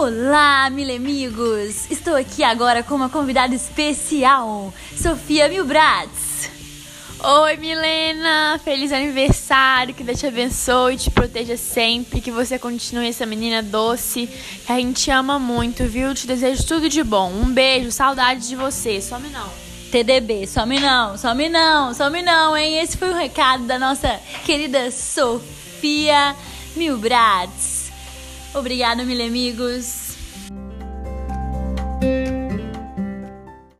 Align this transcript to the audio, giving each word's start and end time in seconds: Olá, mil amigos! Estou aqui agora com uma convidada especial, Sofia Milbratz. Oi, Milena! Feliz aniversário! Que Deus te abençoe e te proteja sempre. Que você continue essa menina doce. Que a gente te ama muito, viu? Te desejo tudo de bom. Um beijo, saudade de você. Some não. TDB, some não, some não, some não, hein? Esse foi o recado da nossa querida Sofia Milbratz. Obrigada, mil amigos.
Olá, 0.00 0.70
mil 0.70 0.94
amigos! 0.94 1.90
Estou 1.90 2.14
aqui 2.14 2.44
agora 2.44 2.84
com 2.84 2.94
uma 2.94 3.08
convidada 3.08 3.52
especial, 3.52 4.72
Sofia 4.96 5.48
Milbratz. 5.48 6.48
Oi, 7.18 7.56
Milena! 7.56 8.60
Feliz 8.62 8.92
aniversário! 8.92 9.92
Que 9.92 10.04
Deus 10.04 10.20
te 10.20 10.26
abençoe 10.28 10.94
e 10.94 10.98
te 10.98 11.10
proteja 11.10 11.56
sempre. 11.56 12.20
Que 12.20 12.30
você 12.30 12.60
continue 12.60 13.08
essa 13.08 13.26
menina 13.26 13.60
doce. 13.60 14.28
Que 14.64 14.70
a 14.70 14.76
gente 14.76 15.02
te 15.02 15.10
ama 15.10 15.36
muito, 15.36 15.82
viu? 15.82 16.14
Te 16.14 16.28
desejo 16.28 16.64
tudo 16.64 16.88
de 16.88 17.02
bom. 17.02 17.32
Um 17.32 17.52
beijo, 17.52 17.90
saudade 17.90 18.46
de 18.46 18.54
você. 18.54 19.00
Some 19.00 19.28
não. 19.30 19.50
TDB, 19.90 20.46
some 20.46 20.78
não, 20.78 21.18
some 21.18 21.48
não, 21.48 21.92
some 21.92 22.22
não, 22.22 22.56
hein? 22.56 22.78
Esse 22.78 22.96
foi 22.96 23.10
o 23.10 23.16
recado 23.16 23.64
da 23.64 23.80
nossa 23.80 24.20
querida 24.46 24.92
Sofia 24.92 26.36
Milbratz. 26.76 27.77
Obrigada, 28.58 29.04
mil 29.04 29.20
amigos. 29.20 30.07